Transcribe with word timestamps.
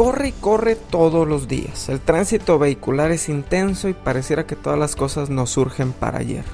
corre 0.00 0.28
y 0.28 0.32
corre 0.32 0.76
todos 0.76 1.28
los 1.28 1.46
días. 1.46 1.90
El 1.90 2.00
tránsito 2.00 2.58
vehicular 2.58 3.10
es 3.10 3.28
intenso 3.28 3.86
y 3.86 3.92
pareciera 3.92 4.46
que 4.46 4.56
todas 4.56 4.78
las 4.78 4.96
cosas 4.96 5.28
nos 5.28 5.50
surgen 5.50 5.92
para 5.92 6.20
ayer. 6.20 6.46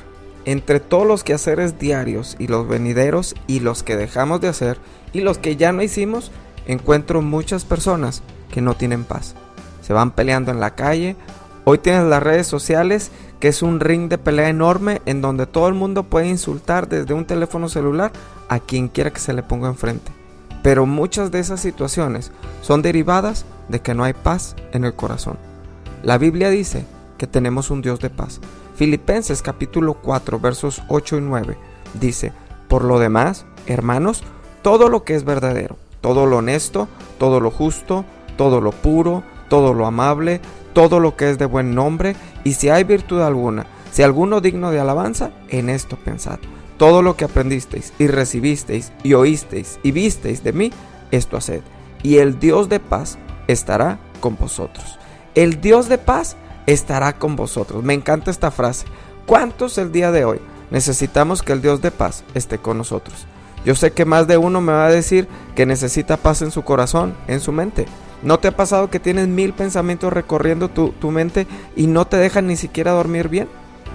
Entre 0.46 0.80
todos 0.80 1.06
los 1.06 1.22
quehaceres 1.22 1.78
diarios 1.78 2.34
y 2.40 2.48
los 2.48 2.66
venideros 2.66 3.36
y 3.46 3.60
los 3.60 3.84
que 3.84 3.96
dejamos 3.96 4.40
de 4.40 4.48
hacer 4.48 4.78
y 5.12 5.20
los 5.20 5.38
que 5.38 5.54
ya 5.54 5.70
no 5.70 5.84
hicimos, 5.84 6.32
encuentro 6.66 7.22
muchas 7.22 7.64
personas 7.64 8.24
que 8.50 8.62
no 8.62 8.74
tienen 8.74 9.04
paz. 9.04 9.36
Se 9.80 9.92
van 9.92 10.10
peleando 10.10 10.50
en 10.50 10.58
la 10.58 10.74
calle. 10.74 11.14
Hoy 11.62 11.78
tienes 11.78 12.02
las 12.02 12.24
redes 12.24 12.48
sociales 12.48 13.12
que 13.38 13.46
es 13.46 13.62
un 13.62 13.78
ring 13.78 14.08
de 14.08 14.18
pelea 14.18 14.48
enorme 14.48 15.02
en 15.06 15.20
donde 15.20 15.46
todo 15.46 15.68
el 15.68 15.74
mundo 15.74 16.02
puede 16.02 16.26
insultar 16.26 16.88
desde 16.88 17.14
un 17.14 17.26
teléfono 17.26 17.68
celular 17.68 18.10
a 18.48 18.58
quien 18.58 18.88
quiera 18.88 19.12
que 19.12 19.20
se 19.20 19.34
le 19.34 19.44
ponga 19.44 19.68
enfrente. 19.68 20.15
Pero 20.66 20.84
muchas 20.84 21.30
de 21.30 21.38
esas 21.38 21.60
situaciones 21.60 22.32
son 22.60 22.82
derivadas 22.82 23.44
de 23.68 23.78
que 23.78 23.94
no 23.94 24.02
hay 24.02 24.14
paz 24.14 24.56
en 24.72 24.84
el 24.84 24.94
corazón. 24.94 25.38
La 26.02 26.18
Biblia 26.18 26.50
dice 26.50 26.84
que 27.18 27.28
tenemos 27.28 27.70
un 27.70 27.82
Dios 27.82 28.00
de 28.00 28.10
paz. 28.10 28.40
Filipenses 28.74 29.42
capítulo 29.42 29.94
4 29.94 30.40
versos 30.40 30.82
8 30.88 31.18
y 31.18 31.20
9 31.20 31.56
dice, 32.00 32.32
por 32.66 32.82
lo 32.82 32.98
demás, 32.98 33.46
hermanos, 33.68 34.24
todo 34.62 34.88
lo 34.88 35.04
que 35.04 35.14
es 35.14 35.22
verdadero, 35.22 35.76
todo 36.00 36.26
lo 36.26 36.38
honesto, 36.38 36.88
todo 37.16 37.38
lo 37.38 37.52
justo, 37.52 38.04
todo 38.36 38.60
lo 38.60 38.72
puro, 38.72 39.22
todo 39.48 39.72
lo 39.72 39.86
amable, 39.86 40.40
todo 40.72 40.98
lo 40.98 41.14
que 41.14 41.30
es 41.30 41.38
de 41.38 41.46
buen 41.46 41.76
nombre, 41.76 42.16
y 42.42 42.54
si 42.54 42.70
hay 42.70 42.82
virtud 42.82 43.20
alguna, 43.20 43.66
si 43.92 44.02
alguno 44.02 44.40
digno 44.40 44.72
de 44.72 44.80
alabanza, 44.80 45.30
en 45.48 45.70
esto 45.70 45.96
pensad 45.96 46.40
todo 46.76 47.02
lo 47.02 47.16
que 47.16 47.24
aprendisteis 47.24 47.92
y 47.98 48.06
recibisteis 48.06 48.92
y 49.02 49.14
oísteis 49.14 49.78
y 49.82 49.92
visteis 49.92 50.42
de 50.44 50.52
mí, 50.52 50.72
esto 51.10 51.36
haced. 51.36 51.62
Y 52.02 52.18
el 52.18 52.38
Dios 52.38 52.68
de 52.68 52.80
paz 52.80 53.18
estará 53.48 53.98
con 54.20 54.36
vosotros. 54.36 54.98
El 55.34 55.60
Dios 55.60 55.88
de 55.88 55.98
paz 55.98 56.36
estará 56.66 57.18
con 57.18 57.36
vosotros. 57.36 57.82
Me 57.82 57.94
encanta 57.94 58.30
esta 58.30 58.50
frase. 58.50 58.86
¿Cuántos 59.26 59.78
el 59.78 59.92
día 59.92 60.12
de 60.12 60.24
hoy 60.24 60.40
necesitamos 60.70 61.42
que 61.42 61.52
el 61.52 61.62
Dios 61.62 61.82
de 61.82 61.90
paz 61.90 62.24
esté 62.34 62.58
con 62.58 62.78
nosotros? 62.78 63.26
Yo 63.64 63.74
sé 63.74 63.92
que 63.92 64.04
más 64.04 64.28
de 64.28 64.36
uno 64.36 64.60
me 64.60 64.72
va 64.72 64.86
a 64.86 64.90
decir 64.90 65.26
que 65.56 65.66
necesita 65.66 66.16
paz 66.16 66.42
en 66.42 66.52
su 66.52 66.62
corazón, 66.62 67.16
en 67.26 67.40
su 67.40 67.50
mente. 67.50 67.86
¿No 68.22 68.38
te 68.38 68.48
ha 68.48 68.56
pasado 68.56 68.90
que 68.90 69.00
tienes 69.00 69.28
mil 69.28 69.52
pensamientos 69.52 70.12
recorriendo 70.12 70.68
tu, 70.68 70.90
tu 70.90 71.10
mente 71.10 71.46
y 71.74 71.86
no 71.86 72.06
te 72.06 72.16
dejan 72.16 72.46
ni 72.46 72.56
siquiera 72.56 72.92
dormir 72.92 73.28
bien? 73.28 73.48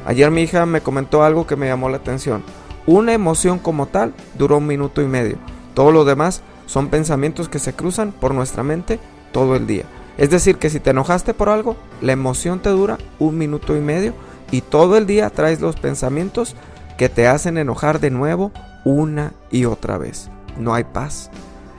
Ayer 0.06 0.30
mi 0.32 0.42
hija 0.42 0.66
me 0.66 0.82
comentó 0.82 1.24
algo 1.24 1.48
que 1.48 1.56
me 1.56 1.68
llamó 1.68 1.90
la 1.90 1.98
atención. 1.98 2.44
Una 2.92 3.14
emoción 3.14 3.58
como 3.58 3.86
tal 3.86 4.14
duró 4.38 4.58
un 4.58 4.67
minuto 4.67 5.02
y 5.02 5.06
medio. 5.06 5.38
Todo 5.73 5.94
lo 5.94 6.03
demás 6.03 6.42
son 6.66 6.89
pensamientos 6.89 7.47
que 7.47 7.58
se 7.58 7.72
cruzan 7.72 8.11
por 8.11 8.34
nuestra 8.34 8.64
mente 8.64 9.00
todo 9.31 9.56
el 9.56 9.66
día. 9.66 9.86
Es 10.17 10.30
decir, 10.30 10.58
que 10.58 10.70
si 10.70 10.81
te 10.81 10.89
enojaste 10.89 11.34
por 11.34 11.47
algo, 11.47 11.78
la 12.02 12.12
emoción 12.12 12.62
te 12.62 12.67
dura 12.67 12.97
un 13.17 13.38
minuto 13.38 13.78
y 13.78 13.80
medio 13.80 14.14
y 14.52 14.59
todo 14.59 14.97
el 14.97 15.08
día 15.08 15.30
traes 15.30 15.62
los 15.62 15.78
pensamientos 15.78 16.58
que 16.97 17.08
te 17.08 17.30
hacen 17.30 17.58
enojar 17.58 18.02
de 18.02 18.09
nuevo 18.09 18.52
una 18.84 19.31
y 19.52 19.64
otra 19.64 19.97
vez. 19.97 20.30
No 20.58 20.73
hay 20.73 20.84
paz. 20.84 21.31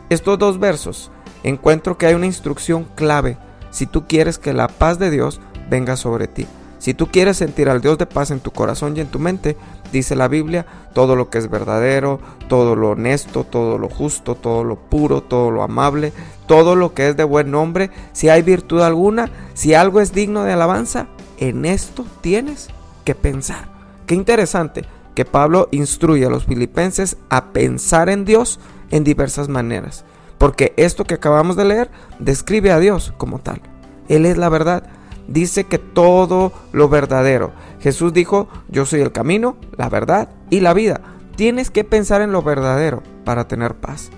Estos 0.09 0.39
dos 0.39 0.59
versos 0.59 1.11
encuentro 1.43 1.99
que 1.99 2.07
hay 2.07 2.15
una 2.15 2.25
instrucción 2.25 2.87
clave 2.95 3.37
si 3.71 3.85
tú 3.85 4.07
quieres 4.07 4.39
que 4.39 4.55
la 4.55 4.69
paz 4.69 4.99
de 4.99 5.11
Dios 5.11 5.43
venga 5.69 5.97
sobre 5.97 6.27
ti. 6.27 6.47
Si 6.83 6.95
tú 6.95 7.07
quieres 7.07 7.37
sentir 7.37 7.69
al 7.69 7.81
Dios 7.81 7.97
de 7.97 8.07
paz 8.07 8.33
en 8.33 8.41
tu 8.41 8.51
corazón 8.51 8.97
y 8.97 9.01
en 9.01 9.07
tu 9.07 9.21
mente, 9.21 9.57
dice 9.93 10.17
la 10.17 10.27
Biblia, 10.27 10.67
todo 10.93 11.15
lo 11.15 11.31
que 11.31 11.39
es 11.39 11.49
verdadero, 11.49 12.19
todo 12.49 12.75
lo 12.75 12.91
honesto, 12.91 13.45
todo 13.45 13.79
lo 13.79 13.89
justo, 13.89 14.35
todo 14.35 14.65
lo 14.65 14.75
puro, 14.75 15.23
todo 15.23 15.53
lo 15.53 15.63
amable, 15.63 16.13
todo 16.49 16.75
lo 16.75 16.93
que 16.93 17.09
es 17.09 17.17
de 17.17 17.23
buen 17.23 17.53
nombre, 17.53 17.93
si 18.11 18.31
hay 18.31 18.43
virtud 18.43 18.81
alguna, 18.81 19.31
si 19.55 19.75
algo 19.75 20.01
es 20.01 20.13
digno 20.13 20.43
de 20.43 20.55
alabanza, 20.55 21.07
en 21.39 21.67
esto 21.67 22.05
tienes 22.21 22.67
que 23.05 23.15
pensar. 23.15 23.69
Qué 24.07 24.17
interesante 24.17 24.85
que 25.15 25.25
Pablo 25.25 25.69
instruye 25.71 26.27
a 26.27 26.31
los 26.31 26.47
filipenses 26.47 27.17
a 27.29 27.53
pensar 27.53 28.09
en 28.09 28.25
Dios 28.25 28.59
en 28.91 29.05
diversas 29.05 29.49
maneras, 29.49 30.05
porque 30.37 30.75
esto 30.77 31.05
que 31.05 31.15
acabamos 31.15 31.55
de 31.55 31.65
leer 31.65 31.91
describe 32.19 32.73
a 32.73 32.81
Dios 32.81 33.15
como 33.19 33.39
tal. 33.39 33.61
Él 34.09 34.27
es 34.27 34.37
la 34.37 34.49
verdad 34.49 34.83
dice 35.29 35.65
que 35.65 35.79
todo 35.79 36.53
lo 36.73 36.89
verdadero. 36.89 37.53
Jesús 37.81 38.13
dijo, 38.13 38.49
yo 38.69 38.87
soy 38.87 39.01
el 39.01 39.13
camino, 39.13 39.57
la 39.77 39.89
verdad 39.89 40.29
y 40.51 40.61
la 40.61 40.75
vida. 40.75 41.01
Tienes 41.37 41.71
que 41.71 41.85
pensar 41.85 42.21
en 42.21 42.33
lo 42.33 42.43
verdadero 42.43 43.03
para 43.25 43.49
tener 43.49 43.75
paz. 43.75 44.11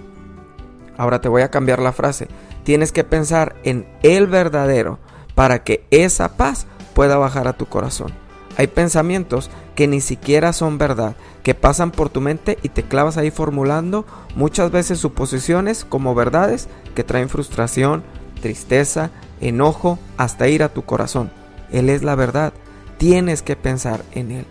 Ahora 0.97 1.21
te 1.21 1.29
voy 1.29 1.43
a 1.43 1.51
cambiar 1.51 1.81
la 1.81 1.93
frase. 1.93 2.29
Tienes 2.65 2.93
que 2.93 3.05
pensar 3.05 3.57
en 3.65 3.87
el 4.03 4.27
verdadero 4.27 4.99
para 5.35 5.65
que 5.65 5.87
esa 5.91 6.37
paz 6.37 6.67
pueda 6.95 7.17
bajar 7.17 7.49
a 7.49 7.55
tu 7.55 7.67
corazón. 7.67 8.13
Hay 8.57 8.69
pensamientos 8.69 9.51
que 9.75 9.89
ni 9.89 10.01
siquiera 10.01 10.53
son 10.53 10.79
verdad, 10.79 11.17
que 11.43 11.55
pasan 11.55 11.91
por 11.91 12.09
tu 12.09 12.21
mente 12.21 12.59
y 12.63 12.69
te 12.69 12.85
clavas 12.85 13.17
ahí 13.17 13.31
formulando 13.31 14.07
muchas 14.37 14.71
veces 14.71 15.01
suposiciones 15.01 15.85
como 15.85 16.15
verdades 16.15 16.69
que 16.95 17.03
traen 17.03 17.29
frustración, 17.29 18.05
tristeza, 18.45 19.09
enojo, 19.41 19.99
hasta 20.19 20.49
ir 20.49 20.63
a 20.63 20.69
tu 20.69 20.83
corazón. 20.83 21.31
Él 21.73 21.89
es 21.89 22.03
la 22.03 22.15
verdad. 22.15 22.53
Tienes 22.99 23.41
que 23.41 23.57
pensar 23.57 24.05
en 24.13 24.31
Él. 24.31 24.45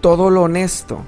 Todo 0.00 0.30
lo 0.30 0.42
honesto. 0.42 1.00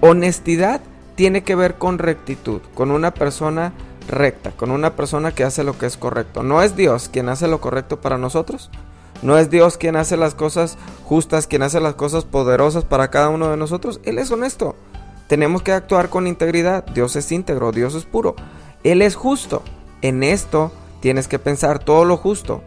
Honestidad 0.00 0.80
tiene 1.16 1.42
que 1.42 1.56
ver 1.56 1.74
con 1.74 1.98
rectitud, 1.98 2.60
con 2.74 2.92
una 2.92 3.12
persona 3.12 3.72
recta, 4.06 4.52
con 4.52 4.70
una 4.70 4.94
persona 4.94 5.32
que 5.32 5.42
hace 5.42 5.64
lo 5.64 5.76
que 5.76 5.86
es 5.86 5.96
correcto. 5.96 6.44
No 6.44 6.62
es 6.62 6.76
Dios 6.76 7.08
quien 7.12 7.28
hace 7.28 7.48
lo 7.48 7.60
correcto 7.60 8.00
para 8.00 8.16
nosotros. 8.16 8.70
No 9.22 9.36
es 9.36 9.50
Dios 9.50 9.76
quien 9.76 9.96
hace 9.96 10.16
las 10.16 10.36
cosas 10.36 10.78
justas, 11.02 11.48
quien 11.48 11.62
hace 11.62 11.80
las 11.80 11.96
cosas 11.96 12.24
poderosas 12.24 12.84
para 12.84 13.10
cada 13.10 13.28
uno 13.28 13.50
de 13.50 13.56
nosotros. 13.56 14.00
Él 14.04 14.18
es 14.18 14.30
honesto. 14.30 14.76
Tenemos 15.26 15.62
que 15.62 15.72
actuar 15.72 16.10
con 16.10 16.28
integridad. 16.28 16.86
Dios 16.94 17.16
es 17.16 17.32
íntegro, 17.32 17.72
Dios 17.72 17.96
es 17.96 18.04
puro. 18.04 18.36
Él 18.84 19.02
es 19.02 19.16
justo. 19.16 19.64
En 20.00 20.22
esto 20.22 20.70
Tienes 21.00 21.28
que 21.28 21.38
pensar 21.38 21.78
todo 21.78 22.04
lo 22.04 22.16
justo. 22.16 22.62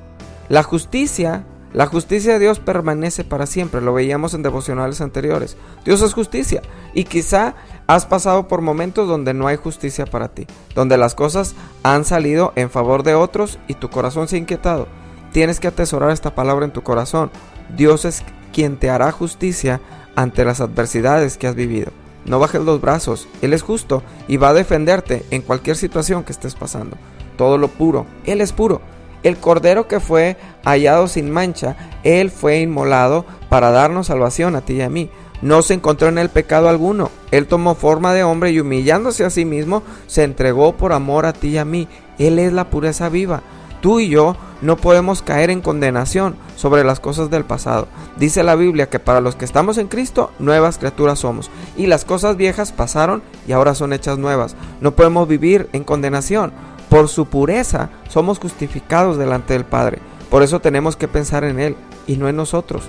La 0.50 0.64
justicia, 0.64 1.46
la 1.74 1.86
justicia 1.86 2.34
de 2.34 2.40
Dios 2.40 2.60
permanece 2.60 3.24
para 3.24 3.46
siempre. 3.46 3.82
Lo 3.82 3.94
veíamos 3.94 4.34
en 4.34 4.44
devocionales 4.44 5.02
anteriores. 5.02 5.58
Dios 5.86 6.02
es 6.02 6.14
justicia. 6.14 6.62
Y 6.94 7.04
quizá 7.04 7.56
has 7.88 8.06
pasado 8.06 8.48
por 8.48 8.62
momentos 8.62 9.08
donde 9.08 9.34
no 9.34 9.48
hay 9.48 9.58
justicia 9.58 10.06
para 10.06 10.30
ti. 10.30 10.48
Donde 10.76 10.98
las 10.98 11.16
cosas 11.16 11.56
han 11.84 12.06
salido 12.06 12.54
en 12.56 12.70
favor 12.70 13.04
de 13.04 13.16
otros 13.16 13.60
y 13.68 13.76
tu 13.76 13.90
corazón 13.90 14.28
se 14.28 14.36
ha 14.36 14.40
inquietado. 14.40 14.88
Tienes 15.32 15.60
que 15.60 15.68
atesorar 15.68 16.12
esta 16.12 16.34
palabra 16.34 16.66
en 16.66 16.74
tu 16.74 16.82
corazón. 16.82 17.30
Dios 17.76 18.06
es 18.06 18.24
quien 18.54 18.78
te 18.78 18.90
hará 18.90 19.12
justicia 19.12 19.80
ante 20.16 20.44
las 20.44 20.60
adversidades 20.60 21.38
que 21.38 21.48
has 21.48 21.56
vivido. 21.56 21.92
No 22.26 22.40
bajes 22.40 22.62
los 22.62 22.82
brazos, 22.82 23.28
Él 23.42 23.54
es 23.54 23.62
justo 23.62 24.04
y 24.28 24.38
va 24.38 24.50
a 24.50 24.54
defenderte 24.54 25.24
en 25.30 25.42
cualquier 25.42 25.78
situación 25.78 26.24
que 26.24 26.32
estés 26.32 26.56
pasando 26.56 26.98
todo 27.40 27.58
lo 27.58 27.70
puro. 27.70 28.06
Él 28.26 28.42
es 28.42 28.52
puro. 28.52 28.82
El 29.24 29.38
cordero 29.38 29.88
que 29.88 30.02
fue 30.02 30.36
hallado 30.66 31.08
sin 31.08 31.32
mancha, 31.32 31.78
Él 32.04 32.32
fue 32.32 32.60
inmolado 32.60 33.24
para 33.48 33.72
darnos 33.72 34.08
salvación 34.08 34.58
a 34.58 34.62
ti 34.62 34.74
y 34.74 34.82
a 34.82 34.90
mí. 34.90 35.10
No 35.42 35.62
se 35.62 35.74
encontró 35.74 36.10
en 36.10 36.18
el 36.18 36.28
pecado 36.28 36.68
alguno. 36.68 37.12
Él 37.32 37.48
tomó 37.48 37.76
forma 37.76 38.14
de 38.14 38.26
hombre 38.26 38.52
y 38.52 38.60
humillándose 38.60 39.24
a 39.24 39.30
sí 39.30 39.46
mismo, 39.46 39.84
se 40.08 40.26
entregó 40.26 40.74
por 40.74 40.92
amor 40.92 41.26
a 41.26 41.32
ti 41.32 41.52
y 41.52 41.58
a 41.58 41.64
mí. 41.64 41.88
Él 42.18 42.40
es 42.40 42.52
la 42.52 42.70
pureza 42.70 43.08
viva. 43.08 43.42
Tú 43.80 44.02
y 44.02 44.10
yo 44.10 44.36
no 44.62 44.76
podemos 44.76 45.22
caer 45.22 45.50
en 45.50 45.62
condenación 45.62 46.36
sobre 46.58 46.84
las 46.84 47.00
cosas 47.00 47.30
del 47.30 47.46
pasado. 47.46 47.88
Dice 48.18 48.44
la 48.44 48.56
Biblia 48.56 48.90
que 48.90 49.00
para 49.00 49.22
los 49.22 49.38
que 49.38 49.46
estamos 49.46 49.78
en 49.78 49.88
Cristo, 49.88 50.32
nuevas 50.40 50.78
criaturas 50.78 51.20
somos. 51.20 51.50
Y 51.78 51.88
las 51.88 52.04
cosas 52.04 52.36
viejas 52.36 52.74
pasaron 52.74 53.24
y 53.48 53.54
ahora 53.54 53.76
son 53.76 53.94
hechas 53.94 54.18
nuevas. 54.18 54.58
No 54.82 54.92
podemos 54.92 55.26
vivir 55.26 55.70
en 55.72 55.86
condenación. 55.86 56.52
Por 56.90 57.08
su 57.08 57.28
pureza 57.28 57.90
somos 58.10 58.40
justificados 58.40 59.18
delante 59.18 59.54
del 59.54 59.64
Padre. 59.64 60.00
Por 60.32 60.42
eso 60.42 60.60
tenemos 60.60 60.96
que 60.96 61.08
pensar 61.08 61.44
en 61.44 61.60
Él 61.60 61.76
y 62.08 62.18
no 62.18 62.28
en 62.28 62.36
nosotros. 62.36 62.84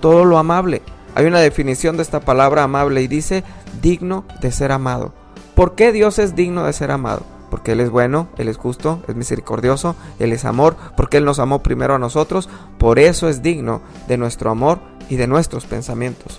Todo 0.00 0.26
lo 0.26 0.38
amable. 0.38 0.82
Hay 1.14 1.24
una 1.24 1.40
definición 1.40 1.96
de 1.96 2.02
esta 2.02 2.20
palabra 2.20 2.62
amable 2.62 3.02
y 3.02 3.08
dice 3.08 3.44
digno 3.80 4.24
de 4.42 4.52
ser 4.52 4.70
amado. 4.70 5.12
¿Por 5.54 5.74
qué 5.74 5.92
Dios 5.92 6.18
es 6.18 6.36
digno 6.36 6.64
de 6.64 6.74
ser 6.74 6.90
amado? 6.90 7.22
Porque 7.50 7.72
Él 7.72 7.80
es 7.80 7.88
bueno, 7.88 8.28
Él 8.36 8.48
es 8.48 8.58
justo, 8.58 9.02
es 9.08 9.16
misericordioso, 9.16 9.96
Él 10.18 10.32
es 10.32 10.44
amor, 10.44 10.76
porque 10.96 11.16
Él 11.16 11.24
nos 11.24 11.38
amó 11.38 11.62
primero 11.62 11.94
a 11.94 11.98
nosotros, 11.98 12.50
por 12.76 12.98
eso 12.98 13.28
es 13.30 13.42
digno 13.42 13.80
de 14.06 14.18
nuestro 14.18 14.50
amor 14.50 14.78
y 15.08 15.16
de 15.16 15.26
nuestros 15.26 15.64
pensamientos. 15.64 16.38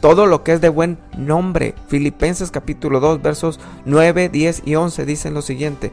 Todo 0.00 0.26
lo 0.26 0.44
que 0.44 0.52
es 0.52 0.60
de 0.60 0.68
buen 0.68 0.98
nombre. 1.16 1.74
Filipenses 1.88 2.50
capítulo 2.50 3.00
2 3.00 3.22
versos 3.22 3.58
9, 3.86 4.28
10 4.28 4.62
y 4.66 4.74
11 4.74 5.06
dicen 5.06 5.34
lo 5.34 5.42
siguiente 5.42 5.92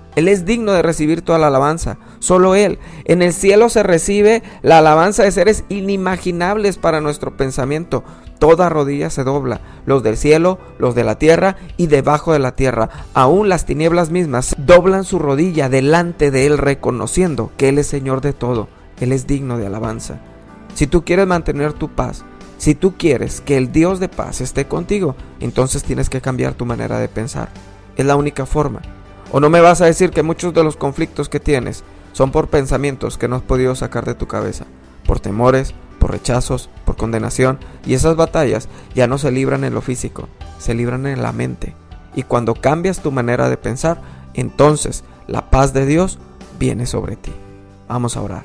Él 0.15 0.27
es 0.27 0.45
digno 0.45 0.73
de 0.73 0.81
recibir 0.81 1.21
toda 1.21 1.39
la 1.39 1.47
alabanza. 1.47 1.97
Solo 2.19 2.55
Él. 2.55 2.79
En 3.05 3.21
el 3.21 3.33
cielo 3.33 3.69
se 3.69 3.83
recibe 3.83 4.43
la 4.61 4.79
alabanza 4.79 5.23
de 5.23 5.31
seres 5.31 5.63
inimaginables 5.69 6.77
para 6.77 7.01
nuestro 7.01 7.37
pensamiento. 7.37 8.03
Toda 8.39 8.69
rodilla 8.69 9.09
se 9.09 9.23
dobla. 9.23 9.61
Los 9.85 10.03
del 10.03 10.17
cielo, 10.17 10.59
los 10.79 10.95
de 10.95 11.03
la 11.03 11.17
tierra 11.17 11.55
y 11.77 11.87
debajo 11.87 12.33
de 12.33 12.39
la 12.39 12.55
tierra. 12.55 12.89
Aún 13.13 13.49
las 13.49 13.65
tinieblas 13.65 14.09
mismas 14.09 14.55
doblan 14.57 15.05
su 15.05 15.19
rodilla 15.19 15.69
delante 15.69 16.31
de 16.31 16.45
Él 16.45 16.57
reconociendo 16.57 17.51
que 17.55 17.69
Él 17.69 17.77
es 17.77 17.87
Señor 17.87 18.21
de 18.21 18.33
todo. 18.33 18.67
Él 18.99 19.13
es 19.13 19.27
digno 19.27 19.57
de 19.57 19.67
alabanza. 19.67 20.19
Si 20.73 20.87
tú 20.87 21.05
quieres 21.05 21.27
mantener 21.27 21.73
tu 21.73 21.89
paz, 21.89 22.23
si 22.57 22.75
tú 22.75 22.95
quieres 22.97 23.41
que 23.41 23.57
el 23.57 23.71
Dios 23.71 23.99
de 23.99 24.09
paz 24.09 24.41
esté 24.41 24.65
contigo, 24.65 25.15
entonces 25.39 25.83
tienes 25.83 26.09
que 26.09 26.21
cambiar 26.21 26.53
tu 26.53 26.65
manera 26.65 26.99
de 26.99 27.07
pensar. 27.07 27.49
Es 27.95 28.05
la 28.05 28.15
única 28.15 28.45
forma. 28.45 28.81
O 29.31 29.39
no 29.39 29.49
me 29.49 29.61
vas 29.61 29.81
a 29.81 29.85
decir 29.85 30.11
que 30.11 30.23
muchos 30.23 30.53
de 30.53 30.63
los 30.63 30.75
conflictos 30.75 31.29
que 31.29 31.39
tienes 31.39 31.83
son 32.11 32.31
por 32.31 32.49
pensamientos 32.49 33.17
que 33.17 33.27
no 33.27 33.37
has 33.37 33.41
podido 33.41 33.75
sacar 33.75 34.05
de 34.05 34.15
tu 34.15 34.27
cabeza, 34.27 34.65
por 35.05 35.19
temores, 35.19 35.73
por 35.99 36.11
rechazos, 36.11 36.69
por 36.85 36.97
condenación, 36.97 37.59
y 37.85 37.93
esas 37.93 38.15
batallas 38.15 38.67
ya 38.93 39.07
no 39.07 39.17
se 39.17 39.31
libran 39.31 39.63
en 39.63 39.73
lo 39.73 39.81
físico, 39.81 40.27
se 40.59 40.73
libran 40.73 41.07
en 41.07 41.21
la 41.21 41.31
mente. 41.31 41.75
Y 42.15 42.23
cuando 42.23 42.55
cambias 42.55 42.99
tu 42.99 43.11
manera 43.11 43.47
de 43.47 43.57
pensar, 43.57 44.01
entonces 44.33 45.03
la 45.27 45.49
paz 45.49 45.73
de 45.73 45.85
Dios 45.85 46.19
viene 46.59 46.85
sobre 46.85 47.15
ti. 47.15 47.31
Vamos 47.87 48.17
a 48.17 48.21
orar. 48.21 48.43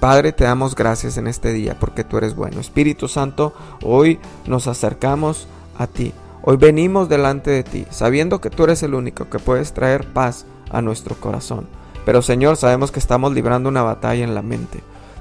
Padre, 0.00 0.32
te 0.32 0.44
damos 0.44 0.74
gracias 0.74 1.16
en 1.16 1.26
este 1.26 1.52
día 1.52 1.76
porque 1.80 2.04
tú 2.04 2.18
eres 2.18 2.36
bueno. 2.36 2.60
Espíritu 2.60 3.08
Santo, 3.08 3.52
hoy 3.82 4.20
nos 4.46 4.66
acercamos 4.66 5.48
a 5.76 5.86
ti. 5.86 6.12
Hoy 6.42 6.56
venimos 6.56 7.08
delante 7.08 7.50
de 7.50 7.64
ti, 7.64 7.86
sabiendo 7.90 8.40
que 8.40 8.50
tú 8.50 8.64
eres 8.64 8.82
el 8.82 8.94
único 8.94 9.28
que 9.28 9.38
puedes 9.38 9.72
traer 9.72 10.06
paz 10.12 10.46
a 10.70 10.80
nuestro 10.82 11.16
corazón. 11.16 11.66
Pero 12.04 12.22
Señor, 12.22 12.56
sabemos 12.56 12.92
que 12.92 13.00
estamos 13.00 13.32
librando 13.32 13.68
una 13.68 13.82
batalla 13.82 14.24
en 14.24 14.34
la 14.34 14.42
mente. 14.42 14.80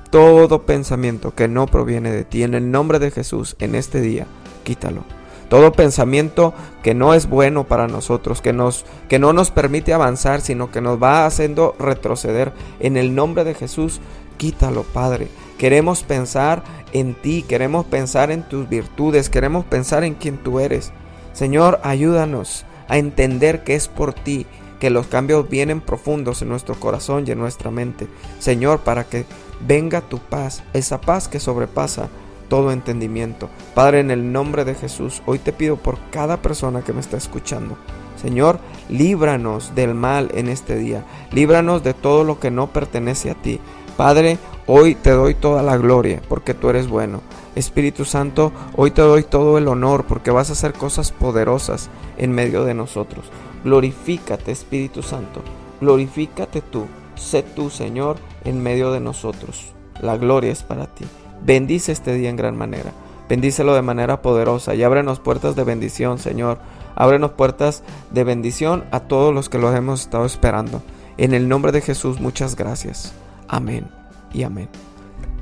Todo 0.10 0.62
pensamiento 0.62 1.34
que 1.36 1.48
no 1.48 1.66
proviene 1.66 2.12
de 2.12 2.24
ti, 2.24 2.44
en 2.44 2.54
el 2.54 2.72
nombre 2.72 3.00
de 3.00 3.12
Jesús, 3.12 3.56
en 3.60 3.75
este 3.75 4.00
día, 4.00 4.25
quítalo. 4.64 5.04
Todo 5.50 5.72
pensamiento 5.72 6.54
que 6.84 6.94
no 6.94 7.14
es 7.14 7.28
bueno 7.28 7.66
para 7.66 7.88
nosotros, 7.88 8.42
que, 8.42 8.54
nos, 8.54 8.86
que 9.10 9.18
no 9.18 9.34
nos 9.34 9.50
permite 9.52 9.94
avanzar, 9.94 10.42
sino 10.42 10.72
que 10.72 10.81
nos 10.81 11.02
va 11.02 11.25
haciendo 11.25 11.75
retroceder, 11.80 12.54
en 12.80 12.96
el 12.96 13.16
nombre 13.16 13.44
de 13.44 13.54
Jesús, 13.54 14.02
quítalo, 14.38 14.84
Padre. 14.84 15.30
Queremos 15.58 16.04
pensar 16.04 16.64
en 16.94 17.16
ti, 17.16 17.44
queremos 17.44 17.86
pensar 17.86 18.30
en 18.31 18.44
tus 18.44 18.69
virtudes, 18.69 19.30
queremos 19.30 19.66
pensar 19.66 20.04
en 20.04 20.14
quien 20.14 20.38
tú 20.38 20.60
eres. 20.60 20.94
Señor, 21.38 21.80
ayúdanos 21.84 22.66
a 22.88 22.98
entender 22.98 23.63
que 23.63 23.75
es 23.75 23.88
por 23.89 24.12
ti 24.12 24.48
que 24.80 24.89
los 24.89 25.06
cambios 25.06 25.48
vienen 25.48 25.81
profundos 25.81 26.42
en 26.42 26.50
nuestro 26.50 26.74
corazón 26.74 27.25
y 27.28 27.31
en 27.31 27.38
nuestra 27.38 27.69
mente. 27.69 28.07
Señor, 28.39 28.80
para 28.80 29.04
que 29.04 29.24
venga 29.62 30.01
tu 30.01 30.18
paz, 30.18 30.63
esa 30.74 31.00
paz 31.00 31.28
que 31.28 31.39
sobrepasa 31.39 32.10
todo 32.50 32.72
entendimiento. 32.72 33.50
Padre, 33.75 34.00
en 34.00 34.10
el 34.10 34.31
nombre 34.31 34.66
de 34.66 34.74
Jesús, 34.74 35.22
hoy 35.28 35.38
te 35.38 35.54
pido 35.54 35.75
por 35.75 36.00
cada 36.10 36.42
persona 36.42 36.81
que 36.81 36.94
me 36.94 37.01
está 37.01 37.18
escuchando. 37.18 37.78
Señor, 38.19 38.60
líbranos 38.90 39.75
del 39.75 39.94
mal 39.94 40.31
en 40.33 40.50
este 40.50 40.75
día. 40.75 41.06
Líbranos 41.31 41.83
de 41.83 41.94
todo 41.94 42.24
lo 42.24 42.40
que 42.40 42.50
no 42.50 42.74
pertenece 42.74 43.30
a 43.30 43.36
ti. 43.36 43.60
Padre, 43.95 44.40
hoy 44.68 44.96
te 44.96 45.12
doy 45.12 45.34
toda 45.34 45.64
la 45.64 45.78
gloria 45.78 46.22
porque 46.28 46.54
tú 46.54 46.69
eres 46.69 46.88
bueno. 46.88 47.22
Espíritu 47.56 48.06
Santo, 48.06 48.52
hoy 48.75 48.92
te 48.92 49.02
doy 49.02 49.24
todo 49.24 49.58
el 49.58 49.68
honor 49.68 50.06
porque 50.06 50.30
vas 50.30 50.50
a 50.50 50.54
hacer 50.54 50.74
cosas 50.74 51.12
poderosas 51.12 51.90
en 52.18 52.31
medio 52.31 52.66
de 52.66 52.75
nosotros. 52.75 53.25
Glorifícate, 53.64 54.52
Espíritu 54.52 55.02
Santo. 55.02 55.42
Glorifícate 55.81 56.62
tú. 56.62 56.86
Sé 57.16 57.42
tú, 57.42 57.72
Señor, 57.72 58.18
en 58.44 58.62
medio 58.62 58.92
de 58.92 59.00
nosotros. 59.00 59.74
La 60.02 60.18
gloria 60.18 60.52
es 60.52 60.62
para 60.62 60.86
ti. 60.86 61.06
Bendice 61.44 61.92
este 61.92 62.14
día 62.14 62.30
en 62.30 62.36
gran 62.36 62.56
manera. 62.56 62.92
Bendícelo 63.28 63.74
de 63.74 63.81
manera 63.81 64.22
poderosa 64.22 64.75
y 64.75 64.84
ábrenos 64.84 65.19
puertas 65.19 65.56
de 65.56 65.64
bendición, 65.64 66.19
Señor. 66.19 66.60
Ábrenos 66.96 67.31
puertas 67.31 67.84
de 68.12 68.24
bendición 68.24 68.86
a 68.92 69.02
todos 69.02 69.34
los 69.34 69.50
que 69.50 69.58
los 69.58 69.75
hemos 69.75 70.02
estado 70.02 70.25
esperando. 70.25 70.81
En 71.18 71.34
el 71.34 71.50
nombre 71.50 71.72
de 71.72 71.81
Jesús, 71.81 72.19
muchas 72.19 72.56
gracias. 72.56 73.14
Amén 73.48 74.06
y 74.38 74.44
amén. 74.44 74.69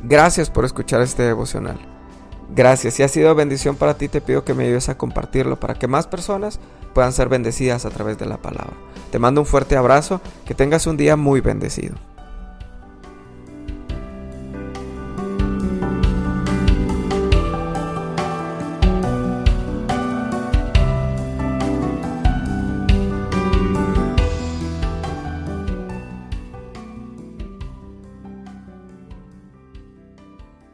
Gracias 0.04 0.50
por 0.50 0.64
escuchar 0.64 1.02
este 1.02 1.24
devocional. 1.24 1.78
Gracias. 2.56 2.94
Si 2.94 3.04
ha 3.04 3.08
sido 3.08 3.36
bendición 3.36 3.76
para 3.76 3.98
ti, 3.98 4.08
te 4.08 4.22
pido 4.22 4.46
que 4.46 4.54
me 4.54 4.64
ayudes 4.64 4.88
a 4.88 4.98
compartirlo 4.98 5.60
para 5.60 5.74
que 5.74 5.88
más 5.88 6.08
personas 6.08 6.60
puedan 6.94 7.12
ser 7.12 7.28
bendecidas 7.28 7.86
a 7.86 7.90
través 7.90 8.18
de 8.18 8.26
la 8.26 8.38
palabra. 8.38 8.74
Te 9.12 9.20
mando 9.20 9.42
un 9.42 9.48
fuerte 9.48 9.76
abrazo. 9.76 10.22
Que 10.46 10.54
tengas 10.54 10.88
un 10.88 10.96
día 10.96 11.18
muy 11.18 11.42
bendecido. 11.42 11.96